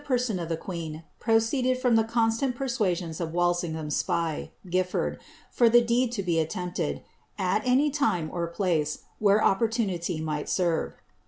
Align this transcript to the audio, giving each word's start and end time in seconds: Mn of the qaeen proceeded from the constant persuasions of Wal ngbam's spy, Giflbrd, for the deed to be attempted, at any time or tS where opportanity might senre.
Mn 0.01 0.39
of 0.39 0.49
the 0.49 0.57
qaeen 0.57 1.03
proceeded 1.19 1.77
from 1.77 1.95
the 1.95 2.03
constant 2.03 2.55
persuasions 2.55 3.21
of 3.21 3.35
Wal 3.35 3.53
ngbam's 3.53 3.95
spy, 3.97 4.49
Giflbrd, 4.65 5.19
for 5.51 5.69
the 5.69 5.83
deed 5.83 6.11
to 6.13 6.23
be 6.23 6.39
attempted, 6.39 7.03
at 7.37 7.61
any 7.65 7.91
time 7.91 8.31
or 8.33 8.49
tS 8.51 9.03
where 9.19 9.41
opportanity 9.43 10.19
might 10.19 10.47
senre. 10.49 10.93